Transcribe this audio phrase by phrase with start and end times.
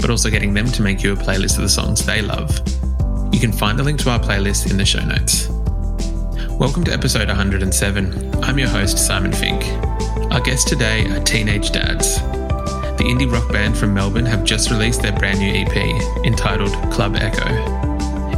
[0.00, 2.50] but also getting them to make you a playlist of the songs they love.
[3.32, 5.48] You can find the link to our playlist in the show notes.
[6.58, 8.44] Welcome to episode 107.
[8.44, 9.64] I'm your host, Simon Fink.
[10.32, 12.20] Our guests today are Teenage Dads.
[12.96, 15.76] The indie rock band from Melbourne have just released their brand new EP
[16.24, 17.46] entitled Club Echo.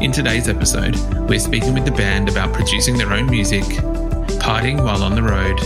[0.01, 0.97] In today's episode,
[1.29, 3.63] we're speaking with the band about producing their own music,
[4.41, 5.61] partying while on the road,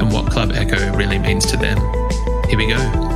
[0.00, 1.78] and what Club Echo really means to them.
[2.48, 3.09] Here we go.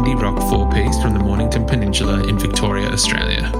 [0.00, 3.52] Indie rock four piece from the Mornington Peninsula in Victoria, Australia.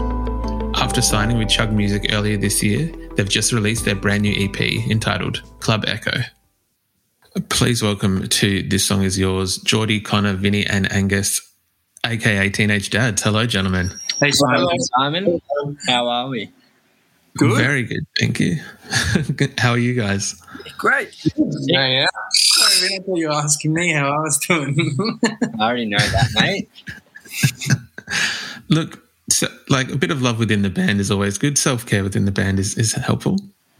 [0.74, 4.58] After signing with Chugg Music earlier this year, they've just released their brand new EP
[4.88, 6.12] entitled Club Echo.
[7.50, 11.42] Please welcome to This Song Is Yours, Geordie, Connor, Vinny, and Angus,
[12.06, 13.20] aka Teenage Dads.
[13.22, 13.90] Hello, gentlemen.
[14.18, 14.80] Hey, Simon.
[14.96, 15.40] Simon.
[15.88, 16.50] How are we?
[17.36, 17.58] Good.
[17.58, 18.56] Very good, thank you.
[19.58, 20.40] How are you guys?
[20.78, 21.22] Great.
[21.36, 22.06] Yeah, yeah.
[22.80, 24.76] Sorry, I thought you were asking me how I was doing.
[25.58, 26.68] I already know that, mate.
[28.68, 31.58] Look, so, like a bit of love within the band is always good.
[31.58, 33.36] Self care within the band is, is helpful.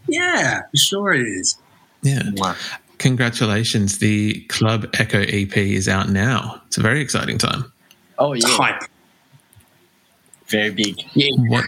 [0.07, 1.57] yeah, sure it is.
[2.01, 2.21] Yeah.
[2.21, 2.57] Mwah.
[2.97, 3.97] Congratulations.
[3.97, 6.61] The Club Echo EP is out now.
[6.67, 7.71] It's a very exciting time.
[8.19, 8.45] Oh, yeah.
[8.45, 8.83] Hype.
[10.47, 11.01] Very big.
[11.13, 11.29] Yeah.
[11.37, 11.65] What,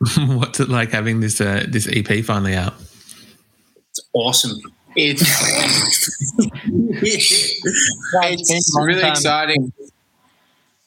[0.18, 2.74] what's it like having this uh, this EP finally out?
[3.90, 4.60] It's awesome.
[4.94, 5.22] It's,
[7.02, 9.10] it's long really time.
[9.12, 9.72] exciting.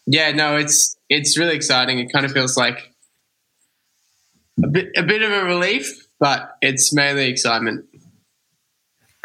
[0.06, 2.00] Yeah, no, it's it's really exciting.
[2.00, 2.92] It kind of feels like
[4.64, 7.86] a bit a bit of a relief, but it's mainly excitement.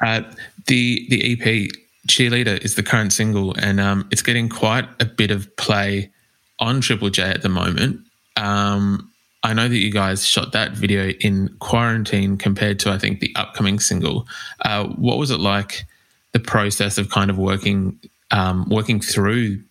[0.02, 0.22] Uh,
[0.66, 1.70] the the EP
[2.08, 6.10] Cheerleader is the current single, and um, it's getting quite a bit of play
[6.58, 8.00] on Triple J at the moment.
[8.36, 9.10] Um,
[9.42, 13.32] I know that you guys shot that video in quarantine compared to I think the
[13.36, 14.26] upcoming single.
[14.64, 15.84] Uh, what was it like?
[16.32, 17.98] The process of kind of working
[18.30, 19.62] um, working through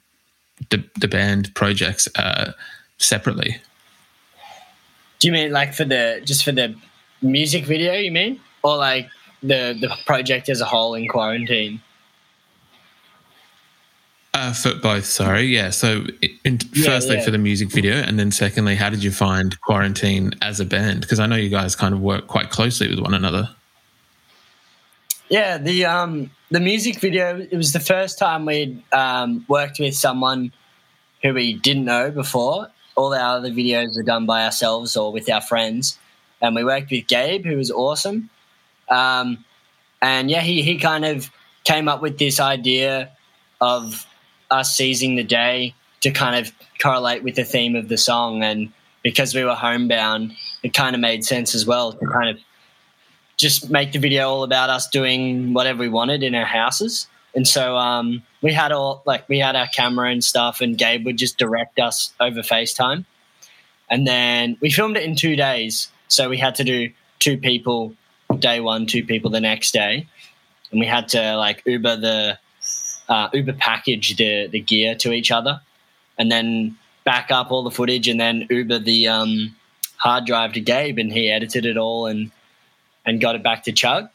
[0.69, 2.53] the, the band projects uh,
[2.97, 3.57] separately.
[5.19, 6.75] Do you mean like for the just for the
[7.21, 7.93] music video?
[7.93, 9.09] You mean, or like
[9.41, 11.81] the the project as a whole in quarantine?
[14.35, 15.44] Uh, for both, sorry.
[15.44, 15.69] Yeah.
[15.69, 16.03] So,
[16.44, 17.23] in, Yeah, firstly, yeah.
[17.23, 21.00] for the music video, and then secondly, how did you find quarantine as a band?
[21.00, 23.47] Because I know you guys kind of work quite closely with one another.
[25.29, 27.40] Yeah, the um the music video.
[27.50, 30.51] It was the first time we'd um, worked with someone
[31.24, 32.68] who we didn't know before.
[32.95, 35.97] All our other videos were done by ourselves or with our friends,
[36.41, 38.29] and we worked with Gabe, who was awesome.
[38.90, 39.45] Um,
[40.01, 41.31] and yeah, he he kind of
[41.63, 43.12] came up with this idea
[43.62, 44.06] of
[44.51, 48.72] us seizing the day to kind of correlate with the theme of the song, and
[49.01, 50.33] because we were homebound,
[50.63, 52.39] it kind of made sense as well to kind of
[53.38, 57.07] just make the video all about us doing whatever we wanted in our houses.
[57.35, 61.06] And so um, we had all like we had our camera and stuff, and Gabe
[61.06, 63.06] would just direct us over FaceTime.
[63.89, 67.94] And then we filmed it in two days, so we had to do two people
[68.39, 70.07] day one, two people the next day,
[70.72, 72.39] and we had to like Uber the
[73.10, 75.62] uh, Uber package the the gear to each other,
[76.18, 79.56] and then back up all the footage, and then Uber the um,
[79.98, 82.31] hard drive to Gabe, and he edited it all and
[83.06, 84.10] and got it back to Chugg.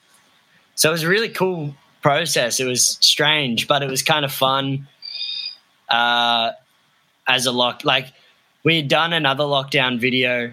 [0.74, 2.60] So it was a really cool process.
[2.60, 4.88] It was strange, but it was kind of fun.
[5.88, 6.52] Uh,
[7.26, 8.12] as a lock, like
[8.64, 10.52] we had done another lockdown video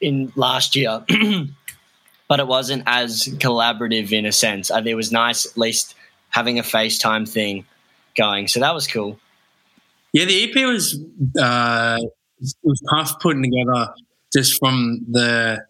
[0.00, 1.04] in last year,
[2.28, 4.70] but it wasn't as collaborative in a sense.
[4.70, 5.94] It was nice at least
[6.34, 7.64] having a FaceTime thing
[8.16, 8.48] going.
[8.48, 9.20] So that was cool.
[10.12, 11.00] Yeah, the EP was
[11.40, 11.98] uh,
[12.62, 13.94] was tough putting together
[14.32, 15.64] just from the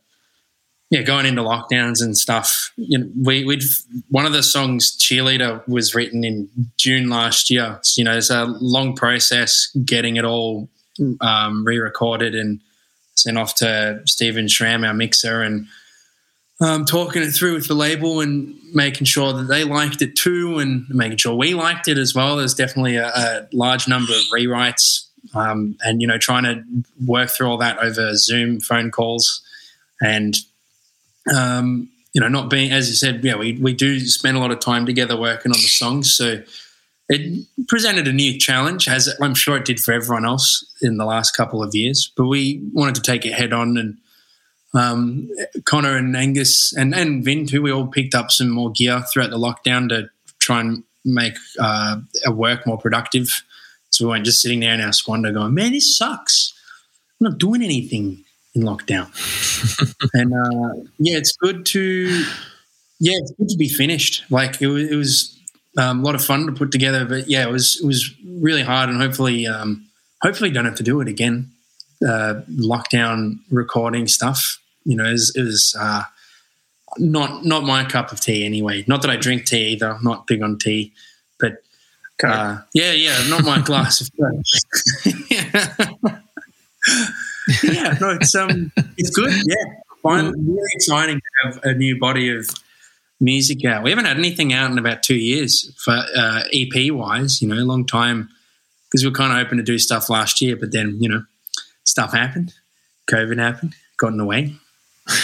[0.90, 3.62] yeah, going into lockdowns and stuff, you know, we, would
[4.10, 7.80] one of the songs "Cheerleader" was written in June last year.
[7.82, 10.68] So, you know, it's a long process getting it all
[11.20, 12.60] um, re-recorded and
[13.16, 15.66] sent off to Stephen Schramm, our mixer, and
[16.60, 20.58] um, talking it through with the label and making sure that they liked it too,
[20.58, 22.36] and making sure we liked it as well.
[22.36, 26.62] There's definitely a, a large number of rewrites, um, and you know, trying to
[27.06, 29.42] work through all that over Zoom phone calls,
[30.00, 30.36] and
[31.34, 34.52] um, you know, not being as you said, yeah, we we do spend a lot
[34.52, 36.42] of time together working on the songs, so
[37.08, 41.04] it presented a new challenge, as I'm sure it did for everyone else in the
[41.04, 42.10] last couple of years.
[42.16, 43.98] But we wanted to take it head on, and
[44.74, 45.30] um,
[45.64, 47.62] Connor and Angus and and Vin too.
[47.62, 52.00] We all picked up some more gear throughout the lockdown to try and make uh,
[52.26, 53.28] our work more productive.
[53.90, 56.52] So we weren't just sitting there in our squander going, "Man, this sucks.
[57.20, 58.24] I'm not doing anything
[58.54, 59.08] in lockdown."
[60.14, 62.24] and uh, yeah, it's good to
[63.00, 64.24] yeah, it's good to be finished.
[64.30, 65.38] Like it was, it was
[65.78, 67.04] um, a lot of fun to put together.
[67.04, 69.86] But yeah, it was it was really hard, and hopefully, um,
[70.22, 71.50] hopefully, don't have to do it again.
[72.06, 76.02] Uh, lockdown recording stuff, you know, is is uh,
[76.98, 78.84] not not my cup of tea anyway.
[78.86, 79.92] Not that I drink tea either.
[79.92, 80.92] I'm not big on tea,
[81.38, 81.62] but
[82.22, 84.10] uh, yeah, yeah, not my glass of
[85.30, 85.74] yeah.
[87.62, 89.32] yeah, no, it's um, it's good.
[89.46, 89.64] Yeah,
[90.02, 90.26] fine.
[90.26, 92.48] Really exciting to have a new body of
[93.20, 93.82] music out.
[93.82, 97.42] We haven't had anything out in about two years for uh, EP wise.
[97.42, 98.28] You know, a long time
[98.84, 101.24] because we were kind of hoping to do stuff last year, but then you know,
[101.84, 102.54] stuff happened,
[103.10, 104.54] COVID happened, got in the way,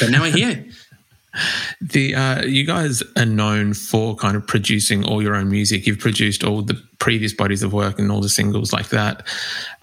[0.00, 0.67] but now we're here.
[1.81, 5.87] the uh, you guys are known for kind of producing all your own music.
[5.87, 9.27] You've produced all the previous bodies of work and all the singles like that.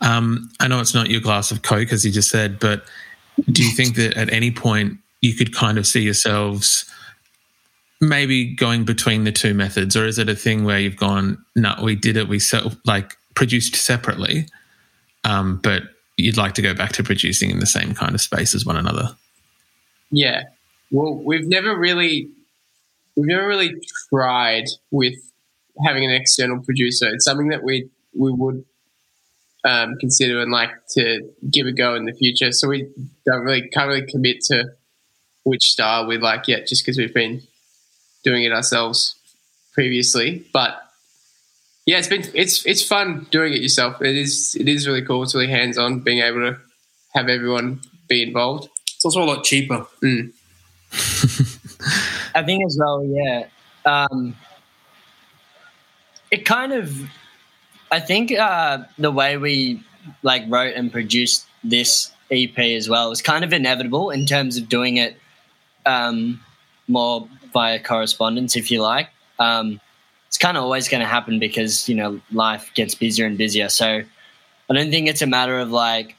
[0.01, 2.83] Um, I know it's not your glass of coke, as you just said, but
[3.51, 6.85] do you think that at any point you could kind of see yourselves
[7.99, 11.75] maybe going between the two methods, or is it a thing where you've gone, no,
[11.81, 14.47] we did it, we so, like produced separately,
[15.23, 15.83] um, but
[16.17, 18.77] you'd like to go back to producing in the same kind of space as one
[18.77, 19.15] another?
[20.11, 20.43] Yeah.
[20.91, 22.29] Well, we've never really
[23.15, 23.73] we've never really
[24.09, 25.15] tried with
[25.85, 27.07] having an external producer.
[27.09, 28.63] It's something that we we would
[29.65, 32.51] um, consider and like to give a go in the future.
[32.51, 32.87] So we
[33.25, 34.65] don't really can't really commit to
[35.43, 37.41] which style we like yet, just because we've been
[38.23, 39.15] doing it ourselves
[39.73, 40.45] previously.
[40.53, 40.81] But
[41.85, 44.01] yeah, it's been it's it's fun doing it yourself.
[44.01, 45.23] It is it is really cool.
[45.23, 46.57] It's really hands on, being able to
[47.13, 48.69] have everyone be involved.
[49.07, 49.87] It's also a lot cheaper.
[50.03, 50.33] Mm.
[52.35, 53.47] I think as well, yeah.
[53.85, 54.35] Um,
[56.29, 56.93] it kind of,
[57.91, 59.81] I think uh, the way we
[60.23, 64.67] like wrote and produced this EP as well was kind of inevitable in terms of
[64.67, 65.15] doing it
[65.85, 66.41] um,
[66.87, 69.09] more via correspondence, if you like.
[69.39, 69.79] Um,
[70.27, 73.69] it's kind of always going to happen because you know life gets busier and busier.
[73.69, 74.03] So
[74.69, 76.15] I don't think it's a matter of like,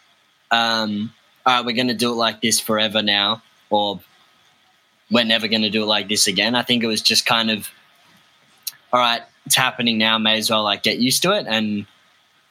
[0.50, 1.12] um,
[1.48, 4.00] all right, we're going to do it like this forever now, or
[5.10, 6.54] we're never going to do it like this again.
[6.54, 7.70] I think it was just kind of,
[8.92, 10.18] all right, it's happening now.
[10.18, 11.86] May as well like get used to it and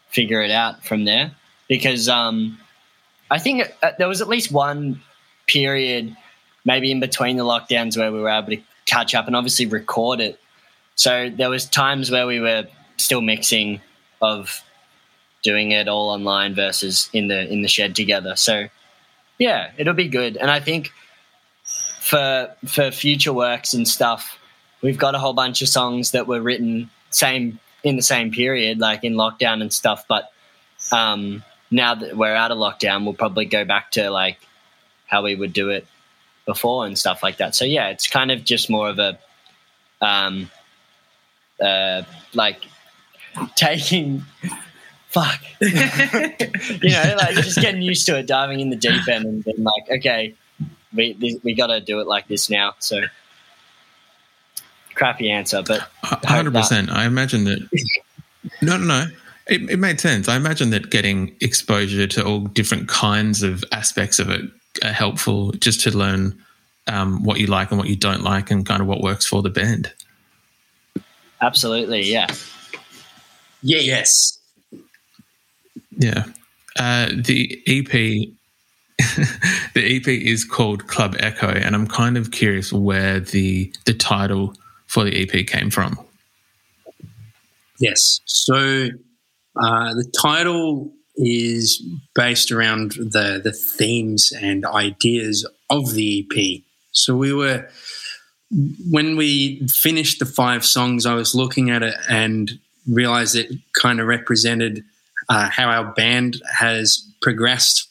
[0.10, 1.30] figure it out from there.
[1.68, 2.58] Because um,
[3.30, 5.04] I think uh, there was at least one
[5.46, 6.18] period
[6.66, 10.20] maybe in between the lockdowns where we were able to catch up and obviously record
[10.20, 10.40] it.
[10.96, 12.66] So there was times where we were
[12.98, 13.80] still mixing
[14.24, 14.64] of
[15.44, 18.36] doing it all online versus in the in the shed together.
[18.36, 18.70] So
[19.38, 20.38] yeah, it'll be good.
[20.38, 20.92] And I think
[22.00, 24.38] for for future works and stuff,
[24.82, 28.80] we've got a whole bunch of songs that were written same in the same period,
[28.80, 30.06] like in lockdown and stuff.
[30.08, 30.32] But
[30.92, 34.40] um, now that we're out of lockdown, we'll probably go back to like
[35.06, 35.88] how we would do it
[36.46, 37.56] before and stuff like that.
[37.56, 39.18] So yeah, it's kind of just more of a
[40.00, 40.50] um
[41.60, 42.04] uh
[42.34, 42.62] like
[43.56, 44.24] taking
[45.10, 49.44] fuck you know like just getting used to it diving in the deep end and
[49.44, 50.36] being like okay
[50.94, 53.02] we we got to do it like this now so
[54.96, 57.68] crappy answer but 100% i imagine that
[58.62, 59.06] no no no
[59.48, 64.20] it, it made sense i imagine that getting exposure to all different kinds of aspects
[64.20, 64.42] of it
[64.84, 66.38] are helpful just to learn
[66.88, 69.42] um, what you like and what you don't like and kind of what works for
[69.42, 69.94] the band.
[71.42, 72.28] Absolutely, yeah.
[73.62, 74.37] Yeah, yes.
[75.98, 76.26] Yeah.
[76.78, 77.92] Uh, the EP
[79.74, 84.56] the EP is called Club Echo, and I'm kind of curious where the the title
[84.88, 86.00] for the EP came from.
[87.80, 88.22] Yes.
[88.26, 88.90] So
[89.56, 91.84] uh, the title is
[92.16, 96.62] based around the the themes and ideas of the EP.
[96.92, 97.68] So we were
[98.90, 102.52] when we finished the five songs, I was looking at it and
[102.90, 104.84] realized it kind of represented
[105.30, 107.90] uh, how our band has progressed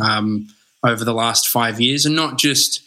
[0.00, 0.48] um,
[0.84, 2.82] over the last five years, and not just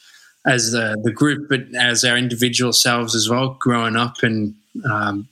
[0.45, 4.55] as the, the group, but as our individual selves as well, growing up and
[4.89, 5.27] um,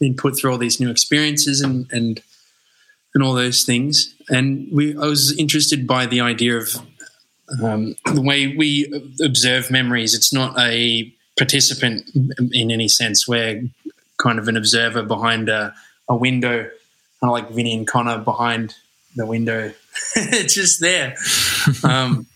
[0.00, 2.22] being put through all these new experiences and and
[3.14, 4.14] and all those things.
[4.28, 6.76] And we, I was interested by the idea of
[7.62, 8.92] um, the way we
[9.24, 10.14] observe memories.
[10.14, 12.04] It's not a participant
[12.52, 13.26] in any sense.
[13.26, 13.68] We're
[14.18, 15.74] kind of an observer behind a,
[16.08, 16.68] a window,
[17.26, 18.74] kind of like Vinny and Connor behind
[19.16, 19.72] the window.
[20.16, 21.16] it's just there.
[21.82, 22.26] Um,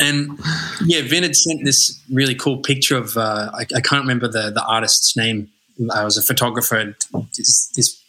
[0.00, 0.38] and
[0.86, 4.50] yeah, Vin had sent this really cool picture of uh, I, I, can't remember the
[4.50, 5.50] the artist's name.
[5.92, 6.96] I was a photographer.
[7.36, 8.02] This, this,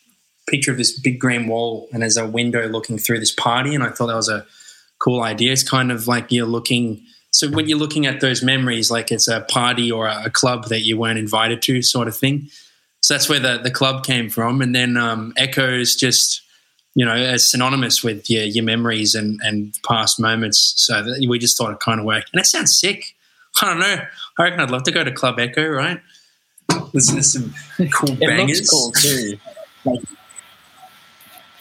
[0.48, 3.84] picture of this big green wall, and there's a window looking through this party, and
[3.84, 4.46] I thought that was a
[5.00, 5.52] cool idea.
[5.52, 7.04] It's kind of like you're looking.
[7.32, 10.70] So when you're looking at those memories, like it's a party or a, a club
[10.70, 12.50] that you weren't invited to, sort of thing.
[13.12, 16.44] So that's where the the club came from, and then um, Echoes just
[16.96, 20.74] you know, as synonymous with your, your memories and, and past moments.
[20.78, 22.30] So we just thought it kind of worked.
[22.34, 23.16] And it sounds sick.
[23.62, 23.98] I don't know.
[24.38, 26.00] I reckon I'd love to go to Club Echo, right?
[26.94, 27.54] Listen to some
[27.94, 28.60] cool it bangers.
[28.60, 29.38] looks cool too.
[29.86, 30.02] Like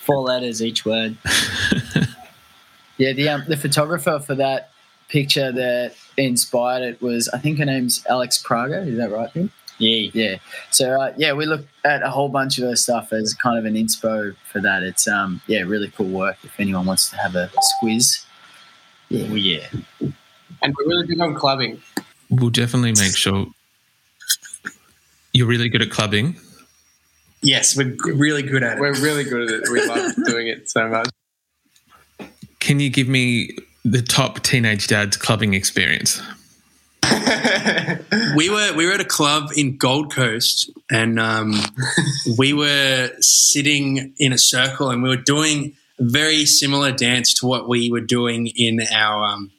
[0.01, 1.17] four letters each word.
[2.97, 4.71] yeah, the um, the photographer for that
[5.09, 8.87] picture that inspired it was I think her name's Alex Prager.
[8.87, 9.51] Is that right, Vin?
[9.81, 10.37] Yeah, yeah.
[10.71, 13.65] So uh, yeah, we look at a whole bunch of her stuff as kind of
[13.65, 14.83] an inspo for that.
[14.83, 16.37] It's um yeah, really cool work.
[16.45, 17.51] If anyone wants to have a
[17.83, 18.25] squiz,
[19.09, 19.67] yeah, well, yeah.
[20.63, 21.81] And we're really big on clubbing.
[22.29, 23.47] We'll definitely make sure
[25.33, 26.37] you're really good at clubbing.
[27.43, 28.81] Yes, we're really good at it.
[28.81, 29.69] We're really good at it.
[29.71, 31.09] We love doing it so much.
[32.59, 36.21] Can you give me the top teenage dad's clubbing experience?
[38.37, 41.55] we were we were at a club in Gold Coast, and um,
[42.39, 47.47] we were sitting in a circle, and we were doing a very similar dance to
[47.47, 49.51] what we were doing in our um,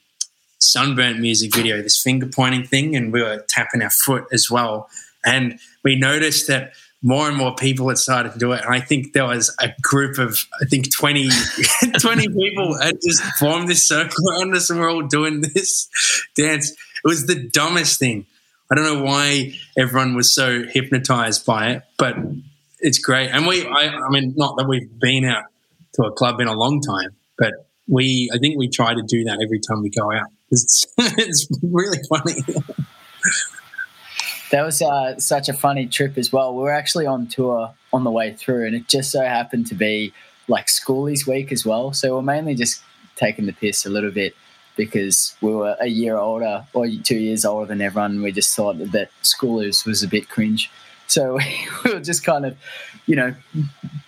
[0.60, 1.82] sunburnt music video.
[1.82, 4.90] This finger pointing thing, and we were tapping our foot as well.
[5.24, 8.64] And we noticed that more and more people had started to do it.
[8.64, 11.30] And I think there was a group of, I think 20,
[12.00, 15.90] 20 people had just formed this circle around us and we're all doing this
[16.36, 16.72] dance.
[17.04, 18.26] It was the dumbest thing.
[18.72, 22.16] I don't know why everyone was so hypnotized by it, but
[22.80, 23.30] it's great.
[23.30, 25.44] And we, I, I mean, not that we've been out
[25.96, 27.54] to a club in a long time, but
[27.88, 30.28] we, I think we try to do that every time we go out.
[30.52, 32.42] It's, it's really funny.
[34.52, 36.56] that was uh, such a funny trip as well.
[36.56, 39.76] We were actually on tour on the way through, and it just so happened to
[39.76, 40.14] be
[40.48, 41.94] like schoolies week as well.
[41.94, 42.82] So we're mainly just
[43.16, 44.34] taking the piss a little bit
[44.76, 48.22] because we were a year older or two years older than everyone.
[48.22, 50.72] We just thought that schoolies was a bit cringe.
[51.08, 51.38] So
[51.86, 52.58] we were just kind of,
[53.06, 53.36] you know,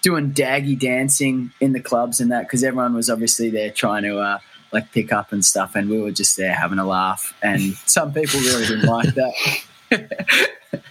[0.01, 4.19] doing daggy dancing in the clubs and that because everyone was obviously there trying to
[4.19, 4.39] uh,
[4.71, 7.33] like pick up and stuff, and we were just there having a laugh.
[7.41, 10.51] And some people really didn't like that.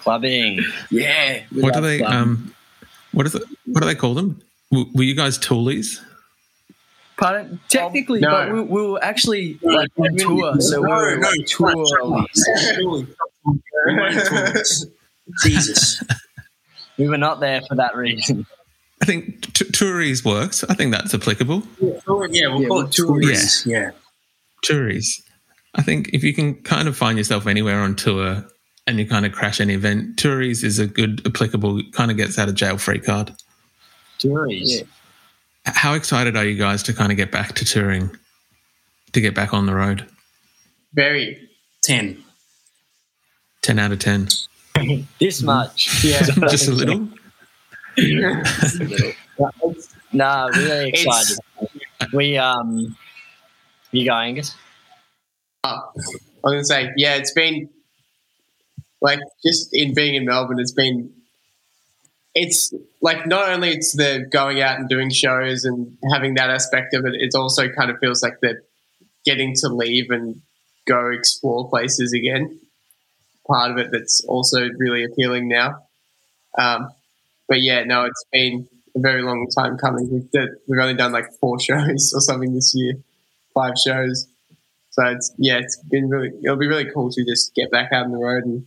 [0.00, 1.42] Clubbing, yeah.
[1.52, 1.98] What do they?
[1.98, 2.16] Clubbing.
[2.16, 2.54] Um,
[3.12, 3.42] what is it?
[3.66, 4.40] What do they call them?
[4.70, 6.00] Were you guys toolies?
[7.16, 7.60] Pardon?
[7.68, 8.38] Technically, um, no.
[8.38, 11.84] but we, we, were actually like on tour, so we were no, like tour.
[15.44, 16.02] Jesus,
[16.98, 18.46] we were not there for that reason.
[19.00, 20.64] I think t- touries works.
[20.64, 21.62] I think that's applicable.
[21.80, 21.90] Yeah,
[22.30, 23.66] yeah we'll yeah, call it touries.
[23.66, 23.78] Yeah.
[23.78, 23.90] yeah,
[24.62, 25.22] touries.
[25.74, 28.44] I think if you can kind of find yourself anywhere on tour
[28.86, 31.82] and you kind of crash any event, touries is a good applicable.
[31.92, 33.32] Kind of gets out of jail free card.
[34.18, 34.78] Touries.
[34.78, 34.84] Yeah.
[35.64, 38.10] How excited are you guys to kind of get back to touring,
[39.12, 40.06] to get back on the road?
[40.92, 41.48] Very.
[41.84, 42.22] 10.
[43.62, 44.28] 10 out of 10.
[45.18, 46.04] this much.
[46.04, 46.22] Yeah.
[46.50, 47.08] Just a little?
[50.12, 51.38] nah, really excited.
[51.60, 52.96] It's, we, um,
[53.92, 54.56] you go, Angus?
[55.64, 57.68] Uh, I was going to say, yeah, it's been
[59.02, 61.12] like just in being in Melbourne, it's been
[62.34, 66.94] it's like not only it's the going out and doing shows and having that aspect
[66.94, 68.60] of it, it also kind of feels like the
[69.24, 70.40] getting to leave and
[70.86, 72.58] go explore places again.
[73.46, 75.84] Part of it that's also really appealing now.
[76.56, 76.90] Um,
[77.48, 80.10] but yeah, no, it's been a very long time coming.
[80.10, 82.94] We've, we've only done like four shows or something this year,
[83.54, 84.26] five shows.
[84.90, 86.30] So it's yeah, it's been really.
[86.44, 88.66] It'll be really cool to just get back out on the road and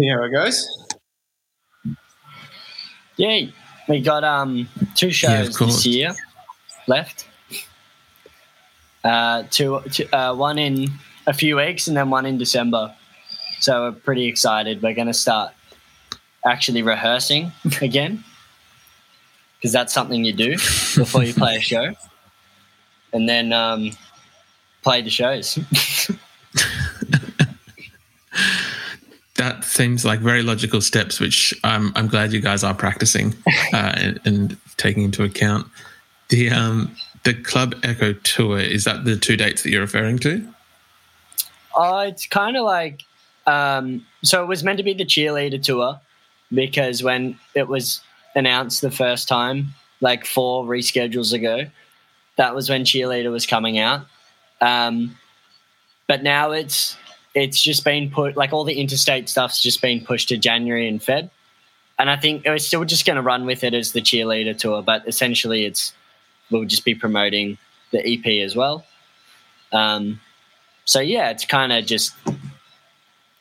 [0.00, 0.66] See how it goes.
[3.18, 3.48] Yeah,
[3.86, 5.74] we got um two shows of course.
[5.74, 6.14] this year
[6.86, 7.28] left.
[9.04, 10.88] Uh, two, two uh, one in
[11.26, 12.94] a few weeks and then one in December.
[13.60, 14.80] So we're pretty excited.
[14.82, 15.52] We're going to start
[16.46, 17.52] actually rehearsing
[17.82, 18.24] again
[19.56, 20.52] because that's something you do
[20.96, 21.92] before you play a show,
[23.12, 23.90] and then um,
[24.82, 25.58] play the shows.
[29.40, 33.34] that seems like very logical steps, which I'm I'm glad you guys are practicing
[33.72, 35.66] uh, and, and taking into account.
[36.28, 36.94] The um
[37.24, 40.46] the Club Echo tour is that the two dates that you're referring to?
[41.74, 43.02] Oh, it's kind of like
[43.46, 44.42] um, so.
[44.42, 45.98] It was meant to be the cheerleader tour
[46.52, 48.02] because when it was
[48.36, 49.68] announced the first time,
[50.02, 51.64] like four reschedules ago,
[52.36, 54.02] that was when cheerleader was coming out.
[54.60, 55.16] Um,
[56.06, 56.98] but now it's
[57.34, 61.00] it's just been put like all the interstate stuff's just been pushed to January and
[61.00, 61.30] Feb,
[61.98, 64.82] and I think we're still just going to run with it as the cheerleader tour.
[64.82, 65.92] But essentially, it's
[66.50, 67.58] we'll just be promoting
[67.92, 68.84] the EP as well.
[69.72, 70.20] Um,
[70.84, 72.12] so yeah, it's kind of just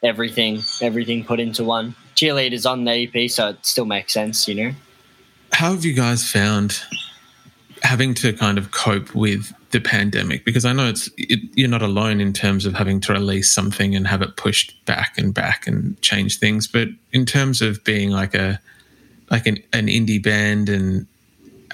[0.04, 1.96] everything, everything put into one.
[2.16, 4.72] Cheerleaders on the EP, so it still makes sense, you know.
[5.54, 6.82] How have you guys found
[7.84, 10.46] having to kind of cope with the pandemic?
[10.46, 13.96] Because I know it's it, you're not alone in terms of having to release something
[13.96, 16.68] and have it pushed back and back and change things.
[16.68, 18.60] But in terms of being like a
[19.30, 21.08] like an, an indie band and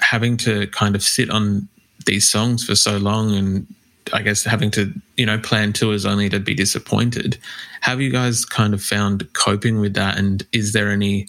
[0.00, 1.68] having to kind of sit on
[2.04, 3.66] these songs for so long and
[4.12, 7.38] I guess having to, you know, plan tours only to be disappointed.
[7.80, 10.18] Have you guys kind of found coping with that?
[10.18, 11.28] And is there any,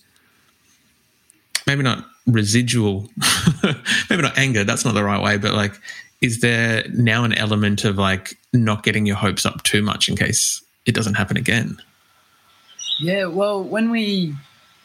[1.66, 3.10] maybe not residual,
[4.10, 5.74] maybe not anger, that's not the right way, but like,
[6.22, 10.16] is there now an element of like not getting your hopes up too much in
[10.16, 11.78] case it doesn't happen again?
[13.00, 14.34] Yeah, well, when we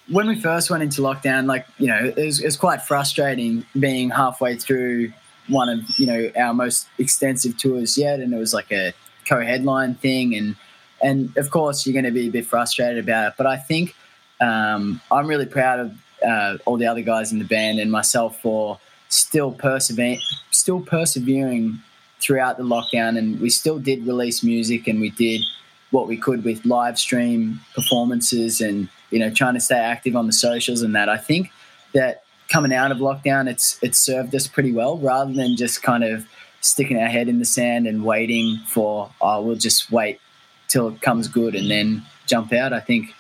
[0.09, 3.65] when we first went into lockdown, like you know, it was, it was quite frustrating
[3.79, 5.13] being halfway through
[5.49, 8.93] one of you know our most extensive tours yet, and it was like a
[9.27, 10.57] co-headline thing, and
[11.03, 13.35] and of course you're going to be a bit frustrated about it.
[13.39, 13.95] But I think
[14.41, 18.41] um, I'm really proud of uh, all the other guys in the band and myself
[18.41, 18.79] for
[19.13, 20.21] still persevering,
[20.51, 21.81] still persevering
[22.21, 25.43] throughout the lockdown, and we still did release music, and we did
[25.91, 30.27] what we could with live stream performances and you know trying to stay active on
[30.27, 31.09] the socials and that.
[31.09, 31.51] I think
[31.93, 36.03] that coming out of lockdown it's it's served us pretty well rather than just kind
[36.03, 36.27] of
[36.61, 40.21] sticking our head in the sand and waiting for oh we'll just wait
[40.69, 42.73] till it comes good and then jump out.
[42.73, 43.15] I think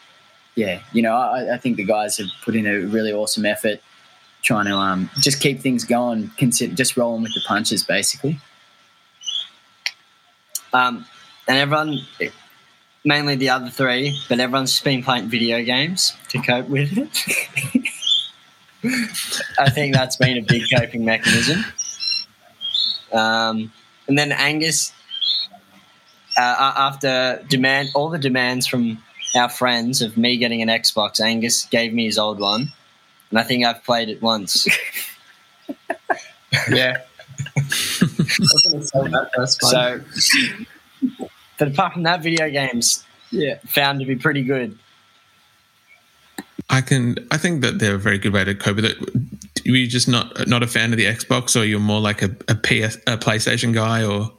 [0.54, 3.80] yeah you know i, I think the guys have put in a really awesome effort
[4.42, 8.40] trying to um, just keep things going consider just rolling with the punches basically
[10.72, 11.04] Um,
[11.46, 11.98] and everyone,
[13.04, 17.26] mainly the other three, but everyone's been playing video games to cope with it.
[19.58, 21.64] I think that's been a big coping mechanism.
[23.12, 23.72] Um,
[24.08, 24.92] and then Angus,
[26.38, 29.02] uh, after demand all the demands from
[29.36, 32.72] our friends of me getting an Xbox, Angus gave me his old one,
[33.32, 34.68] and I think I've played it once.
[36.70, 36.98] Yeah.
[37.56, 39.72] I was going to say that first one.
[39.72, 40.00] So,
[41.58, 44.78] but apart from that, video games, yeah, found to be pretty good.
[46.68, 47.16] I can.
[47.30, 48.98] I think that they're a very good way to cope with it.
[49.64, 52.26] Were you just not not a fan of the Xbox, or you're more like a,
[52.48, 54.30] a PS, a PlayStation guy, or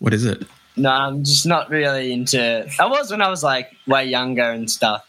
[0.00, 0.44] what is it?
[0.76, 2.68] No, I'm just not really into.
[2.78, 5.06] I was when I was like way younger and stuff.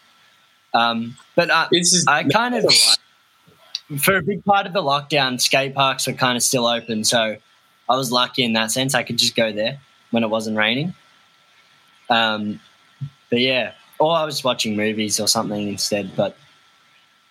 [0.74, 2.66] Um, but I, It's just- I kind of
[4.00, 7.38] for a big part of the lockdown, skate parks were kind of still open, so
[7.90, 8.96] I was lucky in that sense.
[8.96, 9.80] I could just go there
[10.12, 10.94] when it wasn't raining.
[12.10, 12.60] Um,
[13.30, 16.16] but yeah, or I was watching movies or something instead.
[16.16, 16.38] But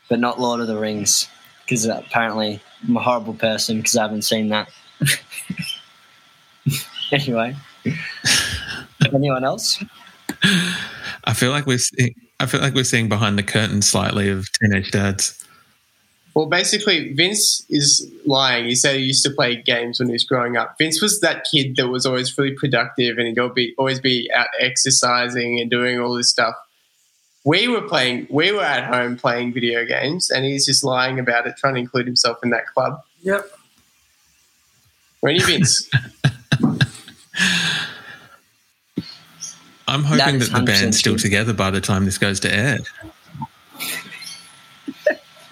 [0.08, 1.28] but not Lord of the Rings
[1.64, 4.70] because apparently I'm a horrible person because I haven't seen that.
[7.12, 7.56] anyway,
[9.12, 9.82] anyone else?
[11.24, 11.78] I feel like we're
[12.40, 15.43] I feel like we're seeing behind the curtain slightly of teenage dads.
[16.34, 18.64] Well, basically, Vince is lying.
[18.64, 20.76] He said he used to play games when he was growing up.
[20.78, 24.48] Vince was that kid that was always really productive and he'd be, always be out
[24.58, 26.54] exercising and doing all this stuff.
[27.44, 31.46] We were playing, we were at home playing video games, and he's just lying about
[31.46, 33.02] it, trying to include himself in that club.
[33.20, 33.44] Yep.
[35.20, 35.88] Where are you, Vince?
[39.86, 42.78] I'm hoping is that the band's still together by the time this goes to air.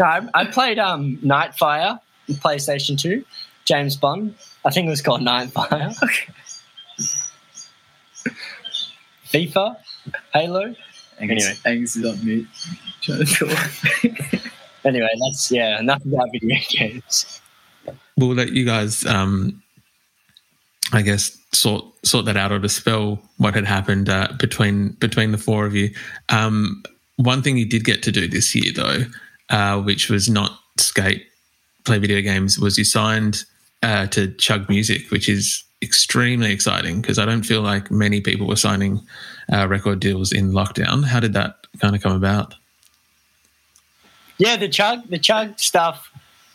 [0.02, 3.24] No, I, I played um, Nightfire on PlayStation 2,
[3.64, 4.34] James Bond.
[4.64, 5.94] I think it was called Nightfire.
[9.26, 9.76] FIFA,
[10.34, 10.74] Halo.
[11.20, 11.54] Angus, Anyway.
[11.64, 12.48] Angus is on mute.
[13.00, 14.42] Trying to talk.
[14.84, 17.40] Anyway, that's yeah, enough about video games.
[18.16, 19.62] We'll let you guys, um,
[20.92, 25.38] I guess, sort sort that out or dispel what had happened uh, between between the
[25.38, 25.94] four of you.
[26.30, 26.82] Um,
[27.14, 29.04] one thing you did get to do this year, though,
[29.52, 31.26] uh, which was not skate,
[31.84, 33.44] play video games, was you signed
[33.82, 38.46] uh, to Chugg Music, which is extremely exciting because I don't feel like many people
[38.46, 39.00] were signing
[39.52, 41.04] uh, record deals in lockdown.
[41.04, 42.54] How did that kind of come about?
[44.38, 46.10] Yeah, the chugg the chugg stuff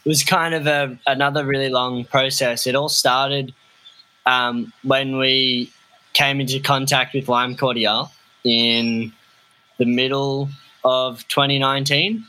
[0.05, 2.65] was kind of a, another really long process.
[2.65, 3.53] It all started
[4.25, 5.71] um, when we
[6.13, 8.11] came into contact with Lime Cordiale
[8.43, 9.11] in
[9.77, 10.49] the middle
[10.83, 12.25] of 2019.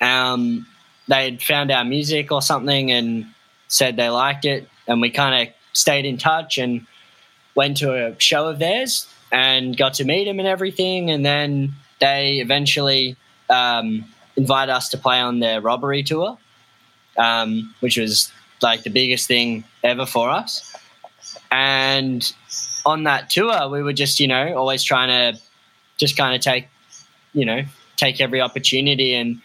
[0.00, 0.66] Um,
[1.08, 3.26] they had found our music or something and
[3.68, 6.86] said they liked it, and we kind of stayed in touch and
[7.54, 11.10] went to a show of theirs and got to meet them and everything.
[11.10, 13.16] And then they eventually
[13.50, 14.04] um,
[14.36, 16.38] invited us to play on their robbery tour,
[17.16, 20.76] um, which was like the biggest thing ever for us.
[21.50, 22.32] And
[22.86, 25.40] on that tour, we were just, you know, always trying to
[25.96, 26.68] just kind of take,
[27.32, 27.62] you know,
[27.96, 29.14] take every opportunity.
[29.14, 29.40] And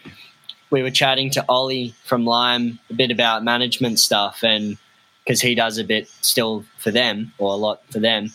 [0.70, 4.78] we were chatting to Ollie from Lime a bit about management stuff and
[5.24, 8.30] because he does a bit still for them or a lot for them.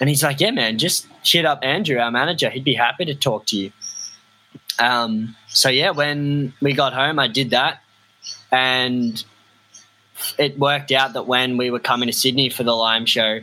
[0.00, 2.48] And he's like, yeah, man, just hit up Andrew, our manager.
[2.48, 3.72] He'd be happy to talk to you.
[4.78, 7.82] Um, so yeah, when we got home, I did that,
[8.50, 9.22] and
[10.38, 13.40] it worked out that when we were coming to Sydney for the Lime show,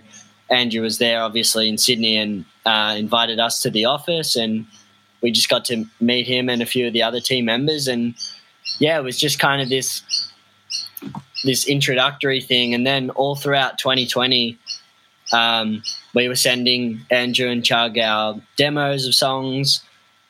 [0.50, 4.66] Andrew was there, obviously in Sydney, and uh, invited us to the office, and
[5.22, 8.16] we just got to meet him and a few of the other team members, and
[8.80, 10.04] yeah, it was just kind of this
[11.44, 14.58] this introductory thing, and then all throughout 2020.
[15.34, 15.84] Um,
[16.16, 19.82] we were sending Andrew and Chugg our demos of songs,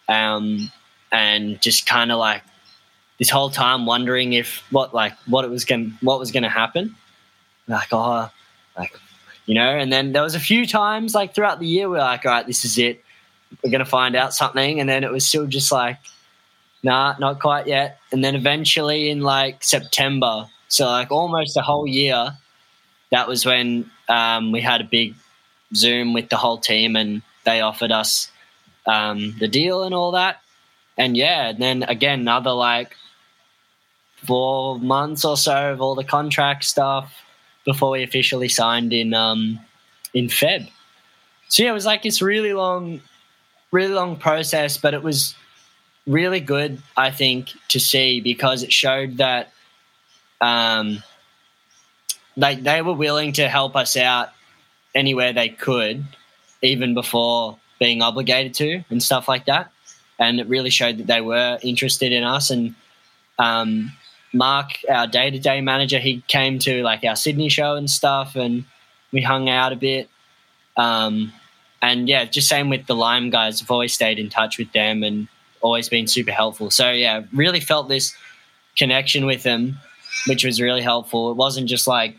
[0.09, 0.71] um,
[1.11, 2.41] and just kind of like
[3.19, 6.49] this whole time wondering if what like what it was going what was going to
[6.49, 6.95] happen
[7.67, 8.29] like oh
[8.77, 8.93] like
[9.45, 12.01] you know and then there was a few times like throughout the year we are
[12.01, 13.03] like all right this is it
[13.63, 14.79] we're going to find out something.
[14.79, 15.97] And then it was still just like
[16.83, 17.99] nah not quite yet.
[18.11, 22.37] And then eventually in like september so like almost a whole year
[23.11, 25.15] that was when um, we had a big
[25.73, 28.31] zoom with the whole team and they offered us
[28.85, 30.41] um, the deal and all that.
[30.97, 32.95] And yeah, and then again another like
[34.25, 37.13] four months or so of all the contract stuff
[37.65, 39.59] before we officially signed in um
[40.13, 40.69] in Feb.
[41.49, 43.01] So yeah, it was like this really long,
[43.71, 45.35] really long process, but it was
[46.05, 49.51] really good, I think, to see because it showed that
[50.39, 51.03] um
[52.37, 54.29] they were willing to help us out
[54.93, 56.05] anywhere they could,
[56.61, 59.71] even before being obligated to and stuff like that
[60.19, 62.49] and it really showed that they were interested in us.
[62.49, 62.75] And
[63.39, 63.91] um,
[64.33, 68.35] Mark, our day to day manager, he came to like our Sydney show and stuff,
[68.35, 68.65] and
[69.11, 70.09] we hung out a bit.
[70.75, 71.33] Um,
[71.81, 73.61] and yeah, just same with the Lime guys.
[73.61, 75.27] I've always stayed in touch with them and
[75.61, 76.71] always been super helpful.
[76.71, 78.15] So yeah, really felt this
[78.75, 79.77] connection with them,
[80.27, 81.31] which was really helpful.
[81.31, 82.15] It wasn't just like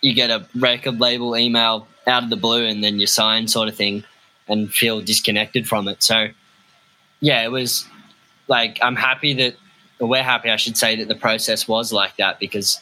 [0.00, 3.68] you get a record label email out of the blue and then you sign sort
[3.68, 4.04] of thing
[4.48, 6.02] and feel disconnected from it.
[6.02, 6.28] So
[7.20, 7.86] yeah, it was
[8.48, 9.56] like I'm happy that
[9.98, 12.80] we're happy I should say that the process was like that because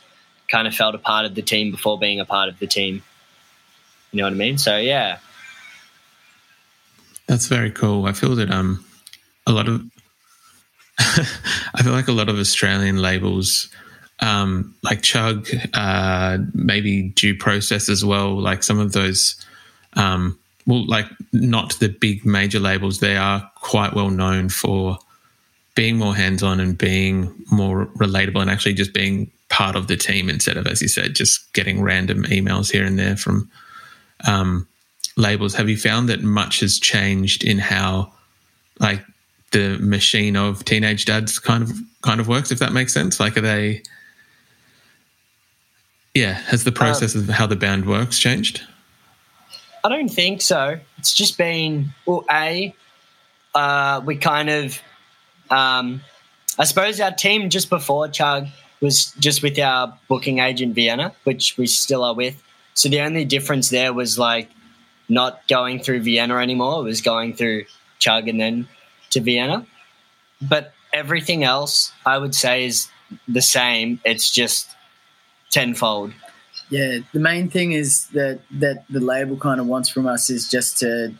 [0.48, 3.02] kind of felt a part of the team before being a part of the team.
[4.12, 4.58] You know what I mean?
[4.58, 5.18] So yeah.
[7.26, 8.06] That's very cool.
[8.06, 8.84] I feel that um
[9.46, 9.82] a lot of
[10.98, 13.68] I feel like a lot of Australian labels
[14.20, 19.36] um like Chugg, uh maybe Dew Process as well, like some of those
[19.94, 24.98] um well like not the big major labels, they are quite well known for
[25.74, 29.96] being more hands on and being more relatable and actually just being part of the
[29.96, 33.50] team instead of, as you said, just getting random emails here and there from
[34.26, 34.66] um,
[35.16, 35.54] labels.
[35.54, 38.12] Have you found that much has changed in how,
[38.80, 39.04] like,
[39.52, 41.72] the machine of teenage dads kind of
[42.02, 42.50] kind of works?
[42.50, 43.82] If that makes sense, like, are they?
[46.14, 48.62] Yeah, has the process um, of how the band works changed?
[49.82, 50.78] I don't think so.
[50.98, 52.74] It's just been well, a
[53.54, 54.80] uh, we kind of,
[55.50, 56.00] um,
[56.58, 58.50] I suppose our team just before Chugg
[58.80, 62.42] was just with our booking agent Vienna, which we still are with.
[62.74, 64.48] So the only difference there was like
[65.08, 66.80] not going through Vienna anymore.
[66.80, 67.64] It was going through
[68.00, 68.68] Chugg and then
[69.10, 69.66] to Vienna.
[70.40, 72.88] But everything else, I would say, is
[73.28, 74.00] the same.
[74.04, 74.68] It's just
[75.50, 76.12] tenfold.
[76.70, 80.48] Yeah, the main thing is that that the label kind of wants from us is
[80.48, 81.14] just to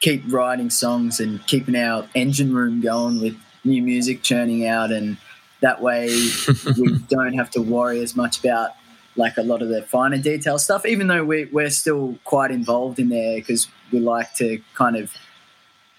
[0.00, 5.16] keep writing songs and keeping our engine room going with new music churning out, and
[5.60, 6.08] that way
[6.78, 8.72] we don't have to worry as much about
[9.16, 10.84] like a lot of the finer detail stuff.
[10.86, 15.12] Even though we, we're still quite involved in there because we like to kind of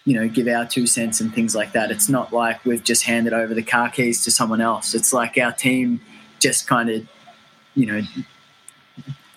[0.05, 1.91] you know give our two cents and things like that.
[1.91, 4.95] It's not like we've just handed over the car keys to someone else.
[4.95, 6.01] It's like our team
[6.39, 7.07] just kind of
[7.77, 8.01] you know,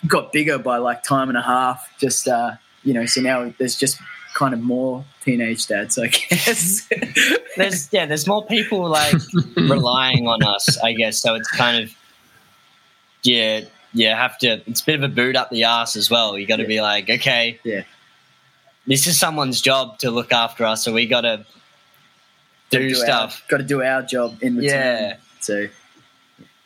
[0.07, 1.87] got bigger by like time and a half.
[1.99, 4.01] Just uh, you know, so now there's just
[4.33, 6.89] kind of more teenage dads, I guess.
[7.55, 9.13] there's yeah, there's more people like
[9.55, 11.19] relying on us, I guess.
[11.19, 11.93] So it's kind of
[13.23, 13.61] yeah,
[13.93, 14.61] yeah, have to.
[14.67, 16.37] It's a bit of a boot up the ass as well.
[16.37, 16.67] You got to yeah.
[16.67, 17.83] be like, okay, yeah,
[18.87, 21.45] this is someone's job to look after us, so we got to
[22.69, 23.43] do, do stuff.
[23.47, 24.69] Got to do our job in return.
[24.69, 25.17] Yeah.
[25.39, 25.67] So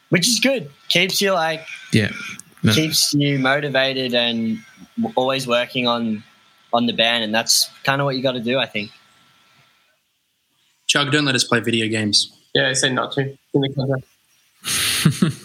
[0.10, 0.70] which is good.
[0.90, 2.12] Keeps you like yeah,
[2.64, 2.74] no.
[2.74, 4.60] keeps you motivated and
[5.16, 6.24] always working on
[6.74, 8.92] on the band, and that's kind of what you got to do, I think.
[10.88, 12.32] Chugg, don't let us play video games.
[12.54, 14.06] Yeah, I said not to in the contract.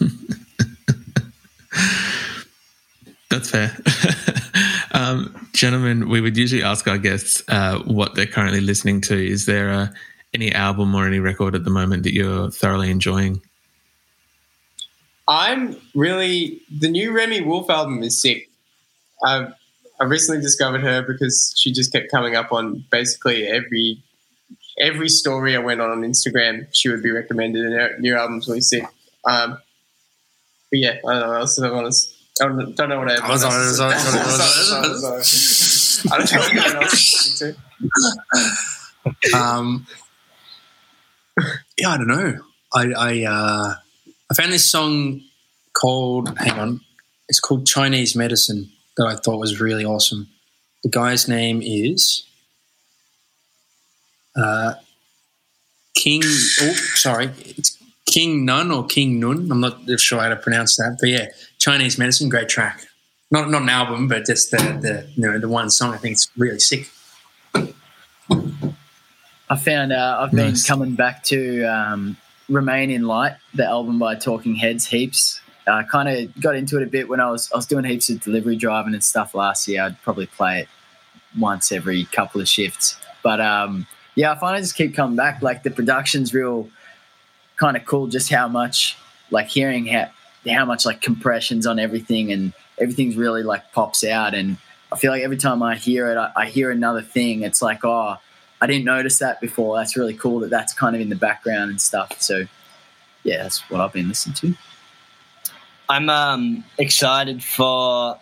[3.51, 3.77] fair.
[4.93, 9.15] um, gentlemen, we would usually ask our guests uh, what they're currently listening to.
[9.15, 9.87] Is there uh,
[10.33, 13.41] any album or any record at the moment that you're thoroughly enjoying?
[15.27, 18.49] I'm really the new Remi Wolf album is sick.
[19.23, 19.53] I've
[19.99, 24.01] I recently discovered her because she just kept coming up on basically every
[24.79, 26.67] every story I went on on Instagram.
[26.71, 28.83] She would be recommended, and her new album's really sick.
[29.25, 29.59] Um,
[30.71, 32.10] but yeah, I don't know what else I want to.
[32.39, 33.15] I don't, don't know what I.
[33.27, 33.51] I was on.
[33.51, 33.55] I
[36.17, 37.55] don't know what else is listening
[39.33, 39.37] to.
[39.37, 39.87] Um,
[41.77, 42.39] yeah, I don't know.
[42.73, 43.75] I I uh,
[44.29, 45.21] I found this song
[45.73, 46.81] called, hang on,
[47.27, 50.29] it's called Chinese Medicine that I thought was really awesome.
[50.83, 52.23] The guy's name is
[54.35, 54.75] uh,
[55.95, 57.70] King, oh, sorry, it's
[58.11, 59.49] King Nun or King Nun.
[59.49, 61.27] I'm not sure how to pronounce that, but yeah,
[61.59, 62.83] Chinese Medicine, great track.
[63.31, 65.93] Not not an album, but just the the you know the one song.
[65.93, 66.89] I think it's really sick.
[69.49, 70.67] I found uh, I've been nice.
[70.67, 72.17] coming back to um,
[72.49, 75.39] Remain in Light, the album by Talking Heads, heaps.
[75.67, 77.85] I uh, kind of got into it a bit when I was I was doing
[77.85, 79.83] heaps of delivery driving and stuff last year.
[79.83, 80.67] I'd probably play it
[81.39, 85.41] once every couple of shifts, but um, yeah, I find I just keep coming back.
[85.41, 86.69] Like the production's real
[87.61, 88.07] kind of cool.
[88.07, 88.97] Just how much
[89.29, 90.09] like hearing how
[90.49, 94.33] how much like compressions on everything and everything's really like pops out.
[94.33, 94.57] And
[94.91, 97.43] I feel like every time I hear it, I, I hear another thing.
[97.43, 98.17] It's like oh
[98.61, 99.77] I didn't notice that before.
[99.77, 102.21] That's really cool that that's kind of in the background and stuff.
[102.21, 102.45] So,
[103.23, 104.53] yeah, that's what I've been listening to.
[105.89, 108.17] I'm um, excited for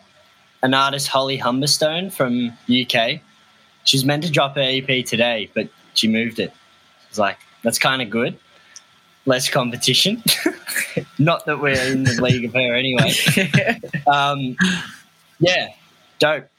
[0.64, 3.22] an artist, Holly Humberstone from UK.
[3.84, 6.54] She's meant to drop her EP today, but she moved it.
[7.10, 8.40] It's like that's kind of good.
[9.30, 10.24] Less competition.
[11.20, 13.14] Not that we're in the league of her anyway.
[14.08, 14.58] um,
[15.40, 15.70] yeah,
[16.18, 16.50] dope,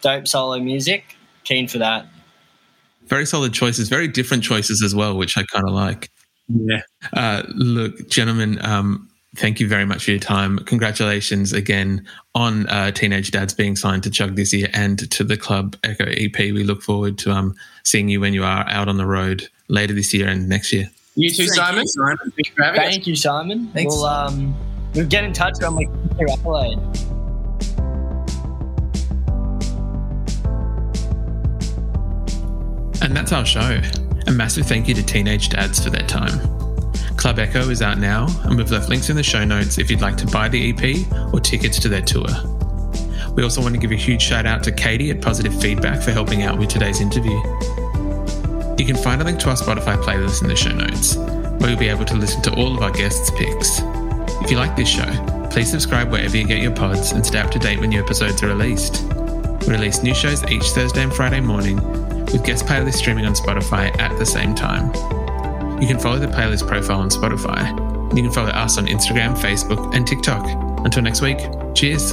[0.00, 1.16] dope solo music.
[1.42, 2.06] Keen for that
[3.06, 6.10] very solid choices, very different choices as well, which I kind of like.
[6.48, 6.82] Yeah.
[7.12, 10.58] Uh, look, gentlemen, um, thank you very much for your time.
[10.60, 15.36] Congratulations again on uh, Teenage Dads being signed to Chugg this year and to the
[15.36, 16.36] Club Echo EP.
[16.36, 19.94] We look forward to um, seeing you when you are out on the road later
[19.94, 20.90] this year and next year.
[21.16, 21.86] You too, Simon.
[21.86, 22.16] Simon.
[22.18, 23.68] Thank you, Thank you Simon.
[23.68, 23.94] Thanks.
[23.94, 24.54] We'll, um,
[24.94, 26.78] we'll get in touch when like get Adelaide.
[33.00, 33.80] And that's our show.
[34.26, 36.40] A massive thank you to Teenage Dads for their time.
[37.16, 40.00] Club Echo is out now, and we've left links in the show notes if you'd
[40.00, 42.26] like to buy the EP or tickets to their tour.
[43.34, 46.10] We also want to give a huge shout out to Katie at Positive Feedback for
[46.10, 47.40] helping out with today's interview.
[48.78, 51.78] You can find a link to our Spotify playlist in the show notes, where you'll
[51.78, 53.80] be able to listen to all of our guests' picks.
[54.42, 57.50] If you like this show, please subscribe wherever you get your pods and stay up
[57.52, 59.04] to date when new episodes are released.
[59.66, 61.76] We release new shows each Thursday and Friday morning,
[62.26, 64.88] with guest playlists streaming on Spotify at the same time.
[65.80, 67.70] You can follow the playlist profile on Spotify.
[68.16, 70.44] You can follow us on Instagram, Facebook, and TikTok.
[70.84, 71.38] Until next week,
[71.74, 72.12] cheers.